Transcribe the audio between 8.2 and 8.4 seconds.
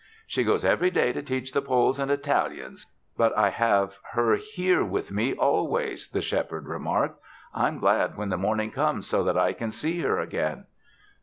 the